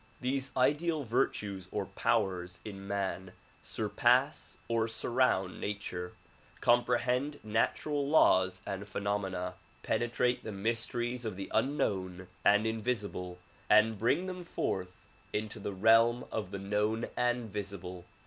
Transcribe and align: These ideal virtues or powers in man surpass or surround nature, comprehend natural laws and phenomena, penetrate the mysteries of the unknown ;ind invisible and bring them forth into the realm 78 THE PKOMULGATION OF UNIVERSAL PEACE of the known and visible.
These 0.19 0.49
ideal 0.57 1.03
virtues 1.03 1.67
or 1.71 1.85
powers 1.85 2.59
in 2.65 2.87
man 2.87 3.33
surpass 3.61 4.57
or 4.67 4.87
surround 4.87 5.61
nature, 5.61 6.13
comprehend 6.59 7.39
natural 7.43 8.07
laws 8.09 8.63
and 8.65 8.87
phenomena, 8.87 9.53
penetrate 9.83 10.43
the 10.43 10.51
mysteries 10.51 11.23
of 11.23 11.35
the 11.35 11.51
unknown 11.53 12.29
;ind 12.43 12.65
invisible 12.65 13.37
and 13.69 13.99
bring 13.99 14.25
them 14.25 14.43
forth 14.43 14.91
into 15.33 15.59
the 15.59 15.71
realm 15.71 16.21
78 16.31 16.31
THE 16.31 16.31
PKOMULGATION 16.31 16.31
OF 16.31 16.45
UNIVERSAL 16.45 16.45
PEACE 16.45 16.45
of 16.45 16.51
the 16.51 16.67
known 16.67 17.09
and 17.45 17.51
visible. 17.53 18.05